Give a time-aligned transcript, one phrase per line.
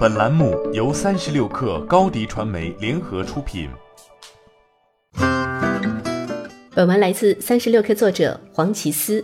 [0.00, 3.68] 本栏目由三十六氪高低传媒联合出品。
[6.74, 9.22] 本文来自三十六氪作者黄奇思。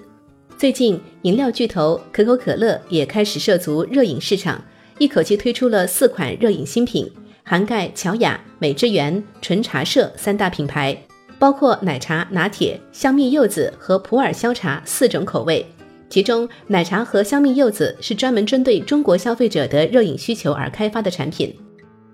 [0.58, 4.62] 最近，饮料巨头可口可乐也开始涉足热饮市场，
[4.98, 7.10] 一口气推出了四款热饮新品，
[7.42, 10.94] 涵盖乔雅、美之源、纯茶社三大品牌，
[11.38, 15.64] 包括奶茶、拿铁、香蜜柚子和普洱消茶四种口味。
[16.08, 21.54] 其中，奶茶和香蜜柚子是专门针对中国消费者的热饮需求而开发的产品。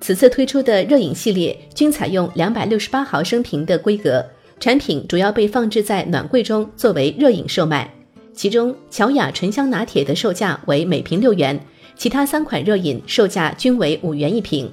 [0.01, 4.25] 此次推出的热饮系列均采用两百六十八毫升瓶的规格，
[4.59, 7.89] 产品主要被放置在暖柜中作为热饮售卖。
[8.33, 11.61] 其中，乔雅醇香拿铁的售价为每瓶六元，
[11.95, 14.73] 其他三款热饮售价均为五元一瓶。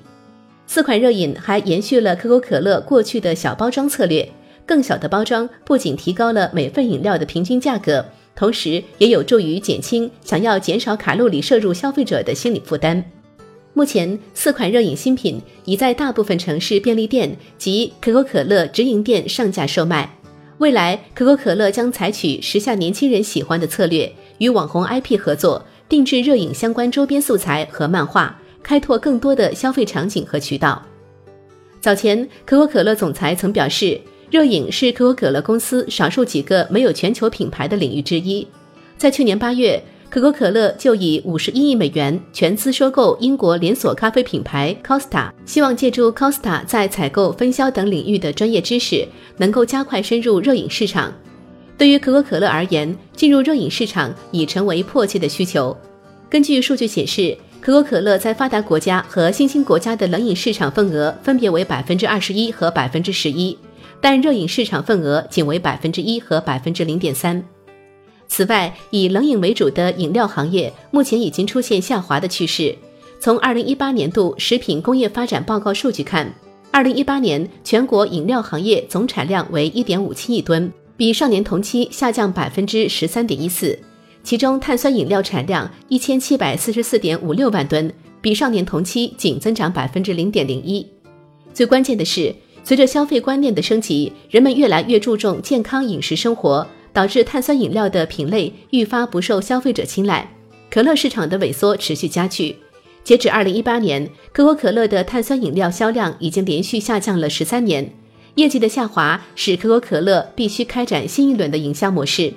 [0.65, 4.27] 四款热饮还延续了可口可乐过去的小包装策略，
[4.65, 8.05] 更小的包装不仅提高了每份饮料的平均价格。
[8.39, 13.03] 同时，也有助于减轻想要减少卡路里摄入消费者的心理负担。
[13.73, 20.09] 目前，四款热饮新品已在大部分城市便利店及可口可乐直营店上架售卖。
[20.59, 30.81] 未来，可口可乐将采取时下年轻人喜欢的策略，与网红 IP 合作，定制热饮相关周边素材和漫画，开拓更多的消费场景和渠道。
[31.81, 33.99] 早前，可口可乐总裁曾表示。
[34.29, 38.47] 热饮是可口可乐公司少数几个没有全球品牌的领域之一。
[38.95, 51.11] 在去年八月，可口可乐就以五十一亿美元全资收购英国连锁咖啡品牌 Costa，希望借助 Costa 在采购、分销等领域的专业知识，能够加快深入热饮市场。
[51.75, 55.75] 对于可口可乐而言，进入热饮市场已成为迫切的需求。
[56.29, 63.57] 根据数据显示，可口可乐在发达国家和新兴国家的冷饮市场份额分别为百分之二十一和百分之十一。
[64.01, 67.43] 但热饮市场份额仅为百分之一和百分之零点三。
[68.27, 72.75] 此外，以冷饮为主的饮料行业目前已经出现下滑的趋势。
[73.19, 76.33] 从二零一八年度食品工业发展报告数据看，
[76.71, 83.77] 二零一八年全国饮料行业总产量为一点五七亿吨，比上年同期下降百分之十三点一四。
[84.23, 90.85] 其中，碳酸饮料产量一千七百四十四点五六万吨，比上年同期仅增长百分之零点零一。
[91.53, 92.33] 最关键的是。
[92.63, 100.29] 随着消费观念的升级，人们越来越注重健康饮食生活，导致碳酸饮料的品类愈发不受消费者青睐。
[100.69, 102.55] 可乐市场的萎缩持续加剧。
[103.03, 107.91] 截止二零一八年，可口可乐的碳酸饮料销量已经连续下降了十三年，
[108.35, 112.31] 业绩的下滑使可口可乐必须开展新一轮的营销模式。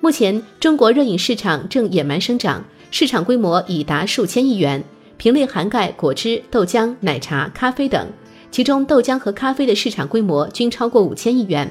[0.00, 4.82] 目前，中国热饮市场正野蛮生长，市场规模已达数千亿元，
[5.18, 8.08] 品类涵盖果汁、豆浆、奶茶、咖啡等。
[8.50, 11.70] 其中，豆浆和咖啡的市场规模均超过五千亿元。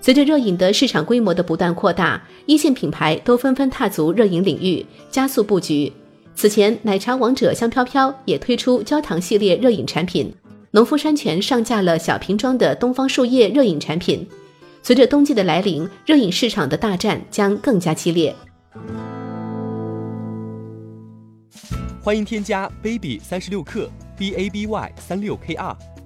[0.00, 5.92] 随着热饮的市场规模的不断扩大，一线品牌都纷纷踏足热饮领域，加速布局。
[6.34, 10.32] 此前，奶茶王者香飘飘也推出焦糖系列热饮产品，
[10.70, 14.26] 农夫山泉上架了小瓶装的东方树叶热饮产品。
[14.82, 18.32] 随着冬季的来临，热饮市场的大战将更加激烈。
[22.00, 25.76] 欢迎添加 baby 三十六克 b a b y 三六 k r。